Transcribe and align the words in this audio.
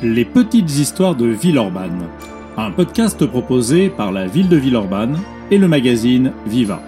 Les 0.00 0.24
petites 0.24 0.78
histoires 0.78 1.16
de 1.16 1.26
Villeurbanne, 1.26 2.06
un 2.56 2.70
podcast 2.70 3.26
proposé 3.26 3.88
par 3.88 4.12
la 4.12 4.28
ville 4.28 4.48
de 4.48 4.54
Villeurbanne 4.54 5.18
et 5.50 5.58
le 5.58 5.66
magazine 5.66 6.30
Viva. 6.46 6.80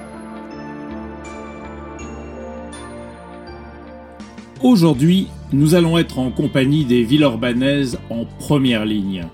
Aujourd'hui, 4.62 5.26
nous 5.52 5.74
allons 5.74 5.98
être 5.98 6.20
en 6.20 6.30
compagnie 6.30 6.84
des 6.84 7.02
Villeurbanaises 7.02 7.98
en 8.10 8.26
première 8.38 8.84
ligne. 8.84 9.24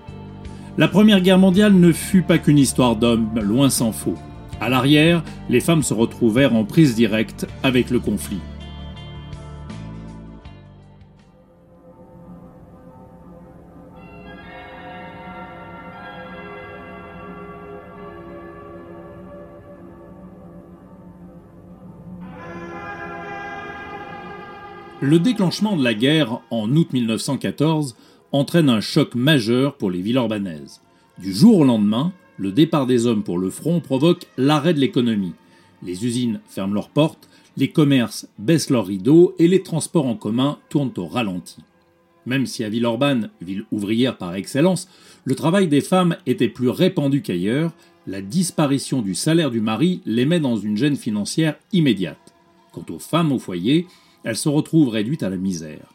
La 0.79 0.87
Première 0.87 1.21
Guerre 1.21 1.37
mondiale 1.37 1.73
ne 1.73 1.91
fut 1.91 2.23
pas 2.23 2.39
qu'une 2.39 2.57
histoire 2.57 2.95
d'hommes, 2.95 3.29
loin 3.39 3.69
s'en 3.69 3.91
faut. 3.91 4.15
À 4.59 4.69
l'arrière, 4.69 5.23
les 5.51 5.59
femmes 5.59 5.83
se 5.83 5.93
retrouvèrent 5.93 6.55
en 6.55 6.63
prise 6.63 6.95
directe 6.95 7.45
avec 7.61 7.91
le 7.91 7.99
conflit. 7.99 8.39
Le 25.07 25.19
déclenchement 25.19 25.77
de 25.77 25.83
la 25.85 25.93
guerre 25.93 26.41
en 26.51 26.69
août 26.75 26.91
1914 26.91 27.95
entraîne 28.33 28.69
un 28.69 28.81
choc 28.81 29.15
majeur 29.15 29.77
pour 29.77 29.89
les 29.89 30.01
villes 30.01 30.17
urbanaises. 30.17 30.81
Du 31.17 31.33
jour 31.33 31.59
au 31.59 31.63
lendemain, 31.63 32.11
le 32.35 32.51
départ 32.51 32.85
des 32.85 33.05
hommes 33.05 33.23
pour 33.23 33.37
le 33.37 33.49
front 33.49 33.79
provoque 33.79 34.27
l'arrêt 34.35 34.73
de 34.73 34.81
l'économie. 34.81 35.31
Les 35.81 36.05
usines 36.05 36.41
ferment 36.49 36.73
leurs 36.73 36.89
portes, 36.89 37.29
les 37.55 37.69
commerces 37.69 38.27
baissent 38.37 38.69
leurs 38.69 38.87
rideaux 38.87 39.33
et 39.39 39.47
les 39.47 39.63
transports 39.63 40.07
en 40.07 40.15
commun 40.15 40.57
tournent 40.67 40.91
au 40.97 41.05
ralenti. 41.05 41.63
Même 42.25 42.45
si 42.45 42.65
à 42.65 42.69
Villeurbanne, 42.69 43.29
ville 43.39 43.63
ouvrière 43.71 44.17
par 44.17 44.35
excellence, 44.35 44.89
le 45.23 45.35
travail 45.35 45.69
des 45.69 45.79
femmes 45.79 46.17
était 46.25 46.49
plus 46.49 46.67
répandu 46.67 47.21
qu'ailleurs, 47.21 47.71
la 48.07 48.19
disparition 48.21 49.01
du 49.01 49.15
salaire 49.15 49.51
du 49.51 49.61
mari 49.61 50.01
les 50.05 50.25
met 50.25 50.41
dans 50.41 50.57
une 50.57 50.75
gêne 50.75 50.97
financière 50.97 51.55
immédiate. 51.71 52.35
Quant 52.73 52.85
aux 52.89 52.99
femmes 52.99 53.31
au 53.31 53.39
foyer, 53.39 53.87
elle 54.23 54.37
se 54.37 54.49
retrouve 54.49 54.89
réduite 54.89 55.23
à 55.23 55.29
la 55.29 55.37
misère. 55.37 55.85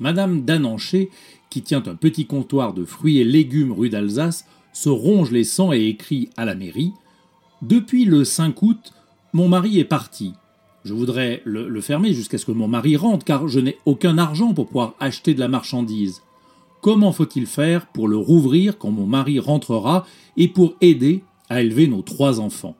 Madame 0.00 0.44
Dananché, 0.44 1.10
qui 1.50 1.62
tient 1.62 1.82
un 1.86 1.94
petit 1.94 2.26
comptoir 2.26 2.72
de 2.72 2.84
fruits 2.84 3.18
et 3.18 3.24
légumes 3.24 3.72
rue 3.72 3.90
d'Alsace, 3.90 4.46
se 4.72 4.88
ronge 4.88 5.30
les 5.32 5.44
sangs 5.44 5.72
et 5.72 5.86
écrit 5.86 6.30
à 6.36 6.44
la 6.44 6.54
mairie 6.54 6.92
Depuis 7.62 8.04
le 8.04 8.24
5 8.24 8.62
août, 8.62 8.92
mon 9.32 9.48
mari 9.48 9.78
est 9.78 9.84
parti. 9.84 10.34
Je 10.84 10.94
voudrais 10.94 11.42
le, 11.44 11.68
le 11.68 11.80
fermer 11.80 12.12
jusqu'à 12.12 12.38
ce 12.38 12.46
que 12.46 12.52
mon 12.52 12.68
mari 12.68 12.96
rentre, 12.96 13.24
car 13.24 13.48
je 13.48 13.60
n'ai 13.60 13.78
aucun 13.86 14.18
argent 14.18 14.54
pour 14.54 14.66
pouvoir 14.66 14.94
acheter 15.00 15.34
de 15.34 15.40
la 15.40 15.48
marchandise. 15.48 16.22
Comment 16.80 17.12
faut-il 17.12 17.46
faire 17.46 17.86
pour 17.86 18.06
le 18.06 18.16
rouvrir 18.16 18.78
quand 18.78 18.90
mon 18.90 19.06
mari 19.06 19.40
rentrera 19.40 20.06
et 20.36 20.46
pour 20.46 20.74
aider 20.80 21.24
à 21.50 21.60
élever 21.60 21.88
nos 21.88 22.02
trois 22.02 22.38
enfants? 22.40 22.76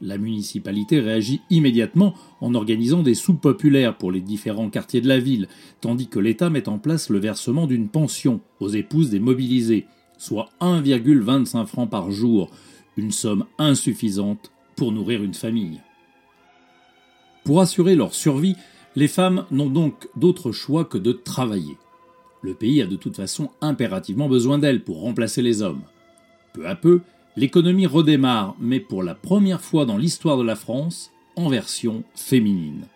La 0.00 0.18
municipalité 0.18 1.00
réagit 1.00 1.40
immédiatement 1.50 2.14
en 2.40 2.54
organisant 2.54 3.02
des 3.02 3.14
soupes 3.14 3.40
populaires 3.40 3.96
pour 3.96 4.12
les 4.12 4.20
différents 4.20 4.70
quartiers 4.70 5.00
de 5.00 5.08
la 5.08 5.18
ville, 5.18 5.48
tandis 5.80 6.08
que 6.08 6.18
l'État 6.18 6.50
met 6.50 6.68
en 6.68 6.78
place 6.78 7.10
le 7.10 7.18
versement 7.18 7.66
d'une 7.66 7.88
pension 7.88 8.40
aux 8.60 8.68
épouses 8.68 9.10
des 9.10 9.20
mobilisés, 9.20 9.86
soit 10.18 10.50
1,25 10.60 11.66
francs 11.66 11.90
par 11.90 12.10
jour, 12.10 12.50
une 12.96 13.12
somme 13.12 13.44
insuffisante 13.58 14.52
pour 14.76 14.92
nourrir 14.92 15.22
une 15.22 15.34
famille. 15.34 15.80
Pour 17.44 17.60
assurer 17.60 17.94
leur 17.94 18.14
survie, 18.14 18.56
les 18.94 19.08
femmes 19.08 19.46
n'ont 19.50 19.70
donc 19.70 20.08
d'autre 20.16 20.52
choix 20.52 20.84
que 20.84 20.98
de 20.98 21.12
travailler. 21.12 21.78
Le 22.42 22.54
pays 22.54 22.82
a 22.82 22.86
de 22.86 22.96
toute 22.96 23.16
façon 23.16 23.50
impérativement 23.60 24.28
besoin 24.28 24.58
d'elles 24.58 24.84
pour 24.84 25.00
remplacer 25.00 25.42
les 25.42 25.62
hommes. 25.62 25.82
Peu 26.52 26.66
à 26.66 26.74
peu, 26.74 27.00
l'économie 27.38 27.86
redémarre, 27.86 28.56
mais 28.58 28.80
pour 28.80 29.04
la 29.04 29.14
première 29.14 29.60
fois 29.60 29.86
dans 29.86 29.96
l'histoire 29.96 30.38
de 30.38 30.42
la 30.42 30.56
France, 30.56 31.12
en 31.36 31.48
version 31.48 32.02
féminine. 32.16 32.86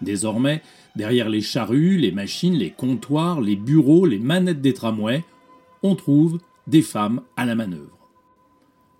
Désormais, 0.00 0.62
derrière 0.96 1.28
les 1.28 1.42
charrues, 1.42 1.98
les 1.98 2.10
machines, 2.10 2.54
les 2.54 2.70
comptoirs, 2.70 3.42
les 3.42 3.54
bureaux, 3.54 4.06
les 4.06 4.18
manettes 4.18 4.62
des 4.62 4.72
tramways, 4.72 5.24
on 5.82 5.94
trouve 5.94 6.38
des 6.66 6.80
femmes 6.80 7.20
à 7.36 7.44
la 7.44 7.54
manœuvre. 7.54 7.98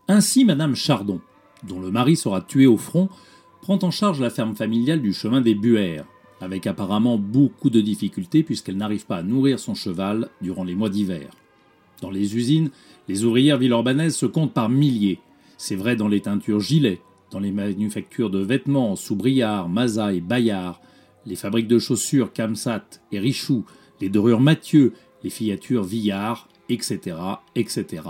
Ainsi, 0.09 0.44
Madame 0.44 0.76
Chardon, 0.76 1.22
dont 1.66 1.81
le 1.81 1.91
mari 1.91 2.14
sera 2.14 2.43
tué 2.43 2.66
au 2.66 2.76
front, 2.76 3.08
prend 3.62 3.78
en 3.81 3.91
charge 3.91 4.20
la 4.20 4.28
ferme 4.28 4.54
familiale 4.54 5.00
du 5.00 5.14
chemin 5.14 5.41
des 5.41 5.54
Buères, 5.54 6.04
avec 6.43 6.66
apparemment 6.66 7.16
beaucoup 7.16 7.70
de 7.70 7.81
difficultés 7.81 8.43
puisqu'elle 8.43 8.76
n'arrive 8.76 9.06
pas 9.06 9.16
à 9.16 9.22
nourrir 9.22 9.58
son 9.58 9.75
cheval 9.75 10.28
durant 10.43 10.64
les 10.64 10.75
mois 10.75 10.91
d'hiver. 10.91 11.31
Dans 12.00 12.10
les 12.10 12.36
usines, 12.36 12.70
les 13.08 13.24
ouvrières 13.24 13.58
villeurbanaises 13.58 14.16
se 14.16 14.26
comptent 14.26 14.52
par 14.52 14.68
milliers. 14.68 15.20
C'est 15.56 15.76
vrai 15.76 15.96
dans 15.96 16.08
les 16.08 16.20
teintures 16.20 16.60
Gilet, 16.60 17.00
dans 17.30 17.40
les 17.40 17.52
manufactures 17.52 18.30
de 18.30 18.38
vêtements 18.38 18.96
Soubriard, 18.96 19.68
Maza 19.68 20.12
et 20.12 20.20
Bayard, 20.20 20.80
les 21.24 21.36
fabriques 21.36 21.68
de 21.68 21.78
chaussures 21.78 22.32
Camsat 22.32 22.84
et 23.12 23.18
Richoux, 23.18 23.64
les 24.00 24.08
dorures 24.08 24.40
Mathieu, 24.40 24.92
les 25.24 25.30
filatures 25.30 25.84
Villard, 25.84 26.48
etc., 26.68 27.16
etc. 27.54 28.02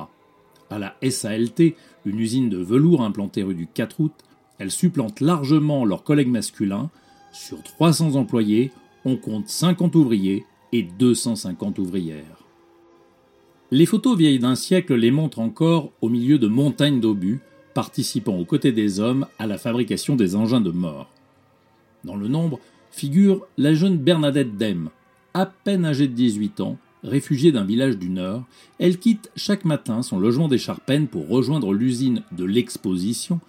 À 0.68 0.78
la 0.78 0.97
SALT, 1.08 1.74
une 2.04 2.18
usine 2.18 2.50
de 2.50 2.58
velours 2.58 3.03
implantée 3.03 3.42
rue 3.42 3.54
du 3.54 3.66
4 3.66 4.00
août, 4.00 4.12
elles 4.58 4.70
supplantent 4.70 5.20
largement 5.20 5.84
leurs 5.84 6.03
collègues 6.03 6.28
masculins. 6.28 6.91
Sur 7.32 7.62
300 7.62 8.16
employés, 8.16 8.72
on 9.04 9.16
compte 9.16 9.48
50 9.48 9.94
ouvriers 9.94 10.44
et 10.72 10.82
250 10.82 11.78
ouvrières. 11.78 12.46
Les 13.76 13.84
photos 13.84 14.16
vieilles 14.16 14.38
d'un 14.38 14.54
siècle 14.54 14.94
les 14.94 15.10
montrent 15.10 15.38
encore 15.38 15.92
au 16.00 16.09
milieu 16.09 16.38
de 16.38 16.48
montagnes 16.48 16.98
d'obus, 16.98 17.41
participant 17.75 18.34
aux 18.34 18.47
côtés 18.47 18.72
des 18.72 19.00
hommes 19.00 19.26
à 19.38 19.47
la 19.47 19.59
fabrication 19.59 20.16
des 20.16 20.34
engins 20.34 20.62
de 20.62 20.70
mort. 20.70 21.10
Dans 22.03 22.16
le 22.16 22.26
nombre 22.26 22.59
figure 22.91 23.47
la 23.59 23.75
jeune 23.75 23.98
Bernadette 23.98 24.56
Dem, 24.56 24.88
à 25.34 25.44
peine 25.44 25.84
âgée 25.84 26.09
de 26.09 26.15
18 26.15 26.62
ans, 26.62 26.78
réfugiée 27.04 27.53
d'un 27.53 27.66
village 27.66 27.98
du 27.98 28.09
Nord, 28.09 28.44
elle 28.78 28.97
quitte 28.97 29.31
chaque 29.36 29.66
matin 29.66 30.00
son 30.00 30.19
logement 30.19 30.48
des 30.48 30.56
Charpennes 30.56 31.06
pour 31.06 31.28
rejoindre 31.28 31.75
l'usine 31.75 32.22
de 32.32 32.44
l'Exposition, 32.44 33.41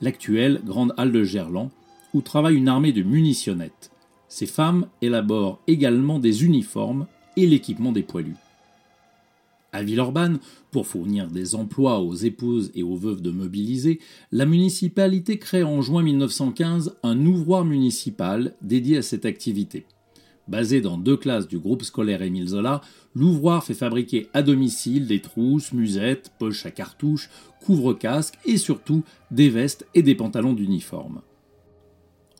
l'actuelle 0.00 0.62
Grande 0.66 0.94
Halle 0.96 1.12
de 1.12 1.22
Gerland, 1.22 1.70
où 2.12 2.22
travaille 2.22 2.56
une 2.56 2.66
armée 2.66 2.92
de 2.92 3.04
munitionnettes. 3.04 3.92
Ces 4.26 4.46
femmes 4.46 4.88
élaborent 5.00 5.60
également 5.68 6.18
des 6.18 6.44
uniformes 6.44 7.06
et 7.36 7.46
l'équipement 7.46 7.92
des 7.92 8.02
poilus. 8.02 8.34
À 9.76 9.82
Villeurbanne, 9.82 10.38
pour 10.70 10.86
fournir 10.86 11.28
des 11.28 11.54
emplois 11.54 12.00
aux 12.00 12.14
épouses 12.14 12.70
et 12.74 12.82
aux 12.82 12.96
veuves 12.96 13.20
de 13.20 13.30
mobilisés, 13.30 14.00
la 14.32 14.46
municipalité 14.46 15.38
crée 15.38 15.64
en 15.64 15.82
juin 15.82 16.02
1915 16.02 16.96
un 17.02 17.26
ouvroir 17.26 17.66
municipal 17.66 18.54
dédié 18.62 18.96
à 18.96 19.02
cette 19.02 19.26
activité. 19.26 19.84
Basé 20.48 20.80
dans 20.80 20.96
deux 20.96 21.18
classes 21.18 21.46
du 21.46 21.58
groupe 21.58 21.82
scolaire 21.82 22.22
Émile 22.22 22.48
Zola, 22.48 22.80
l'ouvroir 23.14 23.64
fait 23.64 23.74
fabriquer 23.74 24.28
à 24.32 24.40
domicile 24.40 25.06
des 25.06 25.20
trousses, 25.20 25.74
musettes, 25.74 26.32
poches 26.38 26.64
à 26.64 26.70
cartouches, 26.70 27.28
couvre-casques 27.60 28.38
et 28.46 28.56
surtout 28.56 29.04
des 29.30 29.50
vestes 29.50 29.86
et 29.92 30.00
des 30.00 30.14
pantalons 30.14 30.54
d'uniforme. 30.54 31.20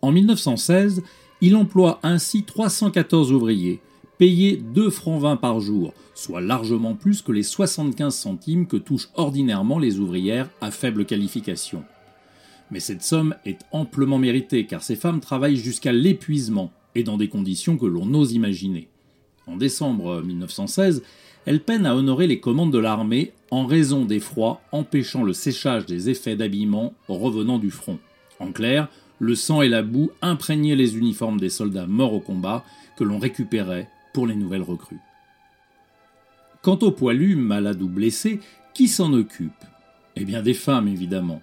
En 0.01 0.11
1916, 0.11 1.03
il 1.43 1.55
emploie 1.55 2.01
ainsi 2.03 2.45
314 2.45 3.31
ouvriers, 3.31 3.83
payer 4.19 4.57
2 4.57 4.91
francs 4.91 5.21
20 5.21 5.37
par 5.37 5.61
jour, 5.61 5.93
soit 6.15 6.41
largement 6.41 6.95
plus 6.95 7.23
que 7.23 7.33
les 7.33 7.43
75 7.43 8.15
centimes 8.15 8.67
que 8.67 8.77
touchent 8.77 9.11
ordinairement 9.15 9.79
les 9.79 9.99
ouvrières 9.99 10.49
à 10.61 10.71
faible 10.71 11.05
qualification. 11.05 11.85
Mais 12.71 12.81
cette 12.81 13.03
somme 13.03 13.35
est 13.45 13.61
amplement 13.73 14.19
méritée 14.19 14.67
car 14.67 14.83
ces 14.83 14.97
femmes 14.97 15.21
travaillent 15.21 15.57
jusqu'à 15.57 15.93
l'épuisement 15.93 16.73
et 16.95 17.05
dans 17.05 17.17
des 17.17 17.29
conditions 17.29 17.77
que 17.77 17.87
l'on 17.87 18.13
ose 18.15 18.33
imaginer. 18.33 18.89
En 19.47 19.57
décembre 19.57 20.23
1916, 20.23 21.03
elles 21.45 21.61
peinent 21.61 21.87
à 21.87 21.95
honorer 21.95 22.27
les 22.27 22.41
commandes 22.41 22.73
de 22.73 22.79
l'armée 22.79 23.33
en 23.51 23.67
raison 23.67 24.05
des 24.05 24.19
froids 24.19 24.61
empêchant 24.73 25.23
le 25.23 25.33
séchage 25.33 25.87
des 25.87 26.11
effets 26.11 26.35
d'habillement 26.35 26.95
revenant 27.09 27.59
du 27.59 27.71
front. 27.71 27.99
En 28.41 28.51
clair, 28.51 28.89
le 29.21 29.35
sang 29.35 29.63
et 29.63 29.69
la 29.69 29.83
boue 29.83 30.11
imprégnaient 30.21 30.75
les 30.75 30.97
uniformes 30.97 31.39
des 31.39 31.49
soldats 31.49 31.87
morts 31.87 32.15
au 32.15 32.21
combat 32.21 32.65
que 32.97 33.05
l'on 33.05 33.19
récupérait 33.19 33.89
les 34.25 34.37
nouvelles 34.37 34.63
recrues. 34.63 35.01
Quant 36.63 36.79
aux 36.79 36.93
poilus, 36.93 37.37
malades 37.37 37.83
ou 37.83 37.89
blessés, 37.89 38.41
qui 38.73 38.89
s'en 38.89 39.13
occupe? 39.13 39.65
Eh 40.17 40.25
bien 40.25 40.43
des 40.43 40.55
femmes, 40.55 40.89
évidemment. 40.89 41.43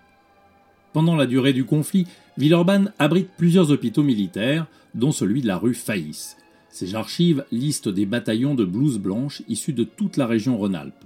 Pendant 0.94 1.16
la 1.16 1.26
durée 1.26 1.54
du 1.54 1.66
conflit, 1.66 2.08
Villeurbanne 2.38 2.94
abrite 2.98 3.30
plusieurs 3.38 3.72
hôpitaux 3.72 4.04
militaires, 4.04 4.66
dont 4.96 5.12
celui 5.12 5.42
de 5.42 5.48
la 5.48 5.58
rue 5.58 5.74
Faïs. 5.76 6.38
Ces 6.70 6.96
archives 6.96 7.46
listent 7.52 7.90
des 7.90 8.08
bataillons 8.08 8.56
de 8.56 8.66
blouses 8.66 8.98
blanches 8.98 9.44
issus 9.48 9.74
de 9.74 9.84
toute 9.84 10.18
la 10.18 10.26
région 10.26 10.58
Rhône-Alpes. 10.58 11.06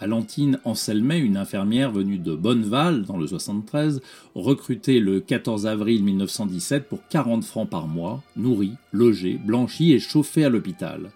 Valentine 0.00 0.60
Anselmet, 0.64 1.20
une 1.20 1.38
infirmière 1.38 1.90
venue 1.90 2.18
de 2.18 2.34
Bonneval 2.34 3.04
dans 3.04 3.16
le 3.16 3.26
73, 3.26 4.02
recrutée 4.34 5.00
le 5.00 5.20
14 5.20 5.66
avril 5.66 6.04
1917 6.04 6.86
pour 6.86 7.00
40 7.08 7.44
francs 7.44 7.68
par 7.68 7.86
mois, 7.86 8.22
nourrie, 8.36 8.74
logée, 8.92 9.38
blanchie 9.42 9.92
et 9.92 9.98
chauffée 9.98 10.44
à 10.44 10.50
l'hôpital. 10.50 11.10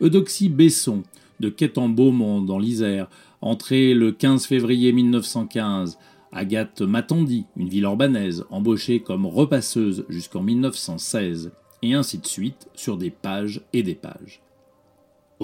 Eudoxie 0.00 0.48
Besson, 0.48 1.02
de 1.40 1.48
Quête 1.48 1.76
en 1.76 1.88
Beaumont, 1.88 2.40
dans 2.40 2.58
l'Isère, 2.58 3.08
entrée 3.40 3.94
le 3.94 4.12
15 4.12 4.46
février 4.46 4.92
1915. 4.92 5.98
Agathe 6.30 6.82
Matandi, 6.82 7.46
une 7.56 7.68
ville 7.68 7.86
orbanaise, 7.86 8.44
embauchée 8.50 9.00
comme 9.00 9.26
repasseuse 9.26 10.04
jusqu'en 10.08 10.42
1916, 10.42 11.52
et 11.82 11.94
ainsi 11.94 12.18
de 12.18 12.26
suite 12.26 12.68
sur 12.74 12.96
des 12.96 13.10
pages 13.10 13.62
et 13.72 13.82
des 13.82 13.94
pages. 13.94 14.43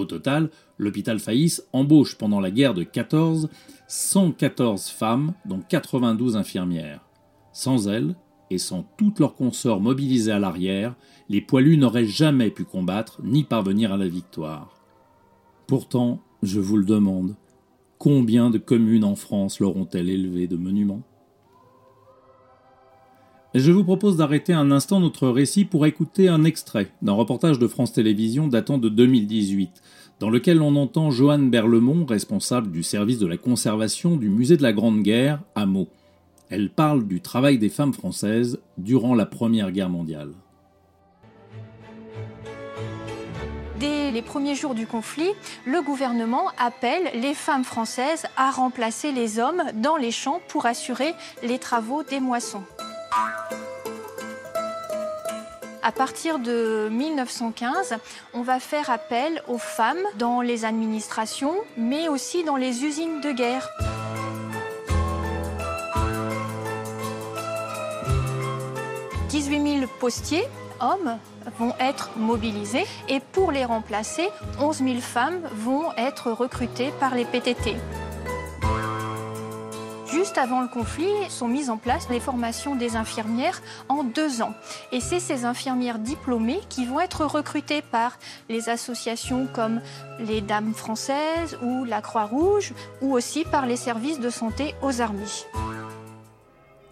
Au 0.01 0.05
total, 0.05 0.49
l'hôpital 0.79 1.19
Faïs 1.19 1.63
embauche 1.73 2.17
pendant 2.17 2.39
la 2.39 2.49
guerre 2.49 2.73
de 2.73 2.81
14 2.81 3.49
114 3.87 4.87
femmes, 4.87 5.33
dont 5.45 5.61
92 5.69 6.37
infirmières. 6.37 7.05
Sans 7.53 7.87
elles, 7.87 8.15
et 8.49 8.57
sans 8.57 8.83
toutes 8.97 9.19
leurs 9.19 9.35
consorts 9.35 9.79
mobilisés 9.79 10.31
à 10.31 10.39
l'arrière, 10.39 10.95
les 11.29 11.39
poilus 11.39 11.77
n'auraient 11.77 12.07
jamais 12.07 12.49
pu 12.49 12.63
combattre 12.63 13.21
ni 13.23 13.43
parvenir 13.43 13.93
à 13.93 13.97
la 13.97 14.07
victoire. 14.07 14.81
Pourtant, 15.67 16.19
je 16.41 16.59
vous 16.59 16.77
le 16.77 16.85
demande, 16.85 17.35
combien 17.99 18.49
de 18.49 18.57
communes 18.57 19.03
en 19.03 19.15
France 19.15 19.59
leur 19.59 19.75
ont-elles 19.77 20.09
élevé 20.09 20.47
de 20.47 20.57
monuments? 20.57 21.03
Je 23.53 23.73
vous 23.73 23.83
propose 23.83 24.15
d'arrêter 24.15 24.53
un 24.53 24.71
instant 24.71 25.01
notre 25.01 25.27
récit 25.27 25.65
pour 25.65 25.85
écouter 25.85 26.29
un 26.29 26.45
extrait 26.45 26.89
d'un 27.01 27.11
reportage 27.11 27.59
de 27.59 27.67
France 27.67 27.91
Télévisions 27.91 28.47
datant 28.47 28.77
de 28.77 28.87
2018, 28.87 29.81
dans 30.21 30.29
lequel 30.29 30.61
on 30.61 30.77
entend 30.77 31.11
Joanne 31.11 31.49
Berlemont, 31.49 32.05
responsable 32.05 32.71
du 32.71 32.81
service 32.81 33.19
de 33.19 33.27
la 33.27 33.35
conservation 33.35 34.15
du 34.15 34.29
musée 34.29 34.55
de 34.55 34.63
la 34.63 34.71
Grande 34.71 35.01
Guerre, 35.01 35.41
à 35.53 35.65
Meaux. 35.65 35.89
Elle 36.49 36.69
parle 36.69 37.05
du 37.05 37.19
travail 37.19 37.57
des 37.57 37.67
femmes 37.67 37.91
françaises 37.93 38.57
durant 38.77 39.15
la 39.15 39.25
Première 39.25 39.73
Guerre 39.73 39.89
mondiale. 39.89 40.31
Dès 43.81 44.11
les 44.11 44.21
premiers 44.21 44.55
jours 44.55 44.75
du 44.75 44.87
conflit, 44.87 45.31
le 45.65 45.81
gouvernement 45.81 46.51
appelle 46.57 47.19
les 47.19 47.33
femmes 47.33 47.65
françaises 47.65 48.27
à 48.37 48.51
remplacer 48.51 49.11
les 49.11 49.39
hommes 49.39 49.63
dans 49.73 49.97
les 49.97 50.11
champs 50.11 50.39
pour 50.47 50.65
assurer 50.67 51.15
les 51.43 51.59
travaux 51.59 52.03
des 52.03 52.21
moissons. 52.21 52.63
À 55.83 55.91
partir 55.91 56.39
de 56.39 56.89
1915, 56.91 57.95
on 58.33 58.43
va 58.43 58.59
faire 58.59 58.89
appel 58.89 59.41
aux 59.47 59.57
femmes 59.57 59.97
dans 60.15 60.41
les 60.41 60.63
administrations, 60.63 61.55
mais 61.75 62.07
aussi 62.07 62.43
dans 62.43 62.55
les 62.55 62.85
usines 62.85 63.19
de 63.19 63.31
guerre. 63.31 63.67
18 69.29 69.79
000 69.79 69.91
postiers, 69.99 70.43
hommes, 70.79 71.17
vont 71.57 71.73
être 71.79 72.11
mobilisés 72.17 72.85
et 73.09 73.19
pour 73.31 73.51
les 73.51 73.65
remplacer, 73.65 74.29
11 74.59 74.77
000 74.77 74.99
femmes 74.99 75.41
vont 75.55 75.91
être 75.97 76.31
recrutées 76.31 76.91
par 76.99 77.15
les 77.15 77.25
PTT. 77.25 77.75
Juste 80.21 80.37
avant 80.37 80.61
le 80.61 80.67
conflit, 80.67 81.09
sont 81.29 81.47
mises 81.47 81.71
en 81.71 81.77
place 81.77 82.07
les 82.11 82.19
formations 82.19 82.75
des 82.75 82.95
infirmières 82.95 83.59
en 83.89 84.03
deux 84.03 84.43
ans. 84.43 84.53
Et 84.91 84.99
c'est 84.99 85.19
ces 85.19 85.45
infirmières 85.45 85.97
diplômées 85.97 86.59
qui 86.69 86.85
vont 86.85 86.99
être 86.99 87.25
recrutées 87.25 87.81
par 87.81 88.19
les 88.47 88.69
associations 88.69 89.47
comme 89.51 89.81
les 90.19 90.41
Dames 90.41 90.75
françaises 90.75 91.57
ou 91.63 91.85
la 91.85 92.01
Croix-Rouge, 92.01 92.73
ou 93.01 93.15
aussi 93.15 93.45
par 93.45 93.65
les 93.65 93.75
services 93.75 94.19
de 94.19 94.29
santé 94.29 94.75
aux 94.83 95.01
armées. 95.01 95.23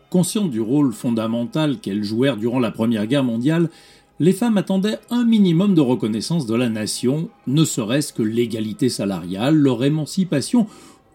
Conscientes 0.10 0.50
du 0.50 0.60
rôle 0.60 0.92
fondamental 0.92 1.78
qu'elles 1.78 2.04
jouèrent 2.04 2.38
durant 2.38 2.60
la 2.60 2.72
Première 2.72 3.06
Guerre 3.06 3.24
mondiale, 3.24 3.70
les 4.20 4.34
femmes 4.34 4.58
attendaient 4.58 4.98
un 5.12 5.24
minimum 5.24 5.76
de 5.76 5.81
reconnaissance 5.81 6.48
de 6.48 6.56
la 6.56 6.70
nation, 6.70 7.30
ne 7.46 7.64
serait-ce 7.64 8.12
que 8.12 8.24
l'égalité 8.24 8.90
salariale, 8.90 9.54
leur 9.54 9.84
émancipation 9.84 10.66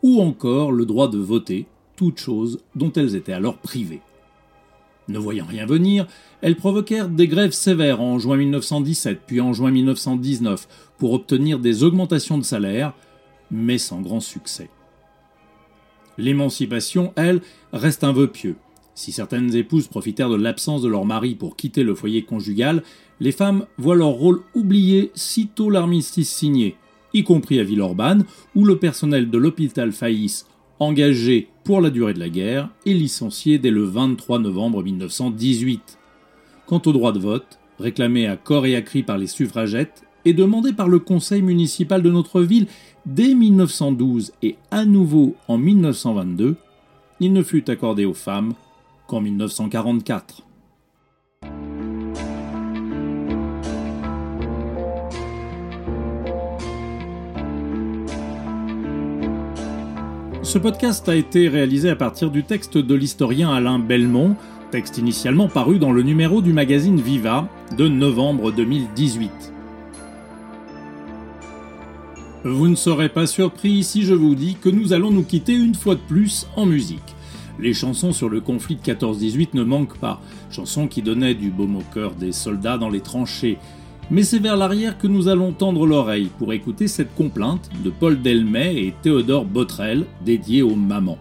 ou 0.05 0.21
encore 0.21 0.71
le 0.71 0.87
droit 0.87 1.09
de 1.09 1.19
voter, 1.19 1.67
toutes 1.97 2.19
choses 2.19 2.61
dont 2.75 2.93
elles 2.93 3.17
étaient 3.17 3.33
alors 3.33 3.59
privées. 3.59 4.03
Ne 5.09 5.19
voyant 5.19 5.45
rien 5.45 5.67
venir, 5.67 6.07
elles 6.41 6.57
provoquèrent 6.57 7.09
des 7.09 7.29
grèves 7.29 7.53
sévères 7.53 8.01
en 8.01 8.19
juin 8.19 8.37
1917 8.37 9.21
puis 9.27 9.41
en 9.41 9.53
juin 9.53 9.71
1919 9.71 10.67
pour 10.99 11.13
obtenir 11.13 11.59
des 11.59 11.83
augmentations 11.83 12.39
de 12.39 12.43
salaire, 12.43 12.95
mais 13.51 13.79
sans 13.79 14.01
grand 14.01 14.21
succès. 14.21 14.71
L'émancipation, 16.17 17.13
elle, 17.17 17.43
reste 17.73 18.05
un 18.05 18.13
vœu 18.13 18.29
pieux. 18.29 18.57
Si 18.95 19.11
certaines 19.11 19.55
épouses 19.57 19.89
profitèrent 19.89 20.31
de 20.31 20.37
l'absence 20.37 20.83
de 20.83 20.89
leur 20.89 21.05
mari 21.05 21.35
pour 21.35 21.57
quitter 21.57 21.83
le 21.83 21.95
foyer 21.95 22.23
conjugal, 22.23 22.83
les 23.21 23.33
femmes 23.33 23.67
voient 23.77 23.97
leur 23.97 24.09
rôle 24.09 24.43
oublié 24.55 25.11
sitôt 25.15 25.69
l'armistice 25.69 26.31
signé, 26.31 26.77
y 27.13 27.25
compris 27.25 27.59
à 27.59 27.65
Villeurbanne, 27.65 28.25
où 28.55 28.65
le 28.65 28.79
personnel 28.79 29.31
de 29.31 29.39
l'hôpital 29.39 29.93
Faïs, 29.93 30.47
engagé 30.79 31.49
pour 31.65 31.81
la 31.81 31.91
durée 31.91 32.15
de 32.15 32.19
la 32.19 32.29
guerre, 32.29 32.69
est 32.87 32.93
licencié 32.93 33.59
dès 33.59 33.71
le 33.71 33.85
23 33.85 34.39
novembre 34.39 34.83
1918. 34.83 35.99
Quant 36.67 36.83
au 36.87 36.93
droit 36.93 37.13
de 37.13 37.19
vote, 37.19 37.59
réclamé 37.79 38.27
à 38.27 38.37
corps 38.37 38.67
et 38.67 38.77
à 38.77 38.83
cri 38.83 39.03
par 39.03 39.19
les 39.19 39.27
suffragettes, 39.27 40.05
et 40.25 40.33
demandé 40.33 40.73
par 40.73 40.89
le 40.89 40.99
conseil 40.99 41.43
municipal 41.43 42.03
de 42.03 42.11
notre 42.11 42.41
ville 42.41 42.67
dès 43.07 43.35
1912 43.35 44.33
et 44.43 44.57
à 44.71 44.85
nouveau 44.85 45.35
en 45.49 45.59
1922, 45.59 46.57
il 47.21 47.33
ne 47.33 47.43
fut 47.43 47.71
accordé 47.71 48.05
aux 48.05 48.15
femmes 48.15 48.55
qu'en 49.07 49.21
1944. 49.21 50.43
Ce 60.55 60.61
podcast 60.61 61.09
a 61.09 61.17
été 61.17 61.49
réalisé 61.49 61.91
à 61.91 61.97
partir 61.97 62.31
du 62.31 62.45
texte 62.45 62.79
de 62.79 62.95
l'historien 62.95 63.53
Alain 63.53 63.81
Belmont, 63.81 64.37
texte 64.71 64.99
initialement 64.99 65.49
paru 65.49 65.81
dans 65.81 65.91
le 65.91 66.03
numéro 66.03 66.43
du 66.43 66.53
magazine 66.53 67.01
Viva 67.01 67.49
de 67.77 67.89
novembre 67.89 68.53
2018. 68.53 69.33
Vous 72.45 72.69
ne 72.69 72.77
serez 72.77 73.09
pas 73.09 73.27
surpris 73.27 73.83
si 73.83 74.05
je 74.05 74.15
vous 74.15 74.37
dis 74.37 74.55
que 74.55 74.69
nous 74.69 74.93
allons 74.93 75.11
nous 75.11 75.25
quitter 75.25 75.55
une 75.55 75.75
fois 75.75 75.97
de 75.97 76.01
plus 76.07 76.47
en 76.55 76.67
musique. 76.67 77.17
Les 77.59 77.75
chansons 77.75 78.13
sur 78.13 78.29
le 78.29 78.41
conflit 78.41 78.77
de 78.77 78.93
14-18 78.93 79.49
ne 79.55 79.65
manquent 79.65 79.99
pas, 79.99 80.21
chansons 80.53 80.87
qui 80.87 81.03
donnaient 81.03 81.35
du 81.35 81.51
baume 81.51 81.79
au 81.79 81.83
cœur 81.93 82.13
des 82.13 82.31
soldats 82.31 82.79
dans 82.79 82.91
les 82.91 83.01
tranchées. 83.01 83.59
Mais 84.11 84.23
c'est 84.23 84.39
vers 84.39 84.57
l'arrière 84.57 84.99
que 84.99 85.07
nous 85.07 85.29
allons 85.29 85.53
tendre 85.53 85.87
l'oreille 85.87 86.31
pour 86.39 86.53
écouter 86.53 86.89
cette 86.89 87.15
complainte 87.15 87.71
de 87.83 87.91
Paul 87.91 88.21
Delmet 88.21 88.77
et 88.77 88.95
Théodore 89.03 89.47
Botrel 89.47 90.05
dédiée 90.25 90.63
aux 90.63 90.75
mamans. 90.75 91.19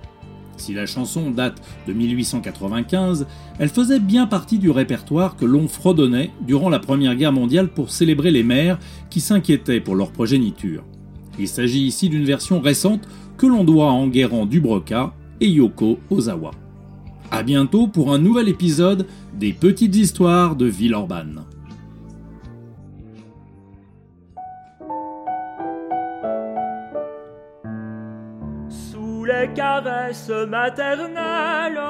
Si 0.57 0.73
la 0.73 0.85
chanson 0.85 1.31
date 1.31 1.61
de 1.87 1.93
1895, 1.93 3.25
elle 3.59 3.69
faisait 3.69 3.99
bien 3.99 4.27
partie 4.27 4.59
du 4.59 4.69
répertoire 4.69 5.35
que 5.35 5.45
l'on 5.45 5.67
fredonnait 5.67 6.31
durant 6.41 6.69
la 6.69 6.79
Première 6.79 7.15
Guerre 7.15 7.33
mondiale 7.33 7.69
pour 7.69 7.89
célébrer 7.89 8.31
les 8.31 8.43
mères 8.43 8.79
qui 9.09 9.19
s'inquiétaient 9.19 9.81
pour 9.81 9.95
leur 9.95 10.11
progéniture. 10.11 10.83
Il 11.39 11.47
s'agit 11.47 11.81
ici 11.81 12.09
d'une 12.09 12.25
version 12.25 12.59
récente 12.61 13.07
que 13.37 13.47
l'on 13.47 13.63
doit 13.63 13.87
à 13.87 13.93
Enguerrand 13.93 14.45
Dubroca 14.45 15.13
et 15.41 15.49
Yoko 15.49 15.99
Ozawa. 16.09 16.51
A 17.31 17.41
bientôt 17.41 17.87
pour 17.87 18.13
un 18.13 18.19
nouvel 18.19 18.47
épisode 18.47 19.07
des 19.39 19.53
Petites 19.53 19.95
Histoires 19.95 20.55
de 20.55 20.67
Villeurbanne. 20.67 21.41
Les 29.43 29.49
caresses 29.49 30.29
maternelles, 30.47 31.81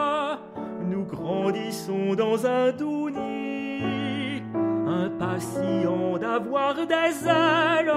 nous 0.89 1.05
grandissons 1.05 2.15
dans 2.15 2.47
un 2.47 2.71
doux 2.71 3.11
nid, 3.11 4.41
impatients 4.87 6.17
d'avoir 6.17 6.73
des 6.87 7.27
ailes 7.27 7.93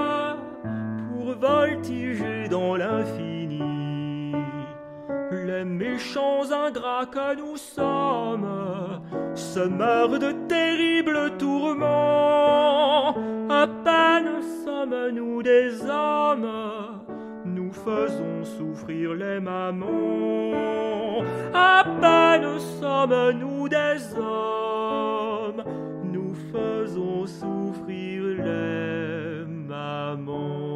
pour 1.08 1.32
voltiger 1.36 2.48
dans 2.50 2.76
l'infini 2.76 3.62
les 5.32 5.64
méchants 5.64 6.42
ingrats 6.52 7.06
que 7.06 7.36
nous 7.36 7.56
sommes 7.56 9.00
se 9.34 9.60
meurent 9.60 10.18
de 10.18 10.32
terribles 10.48 11.36
tourments. 11.38 13.14
À 13.48 13.66
peine 13.66 14.42
sommes-nous 14.64 15.42
des 15.42 15.80
hommes, 15.88 16.50
faisons 17.86 18.44
souffrir 18.58 19.14
les 19.14 19.38
mamans. 19.38 21.22
À 21.54 21.84
peine 22.00 22.58
sommes-nous 22.80 23.68
des 23.68 23.98
hommes, 24.18 25.62
nous 26.12 26.34
faisons 26.52 27.26
souffrir 27.26 28.22
les 28.44 29.46
mamans. 29.46 30.75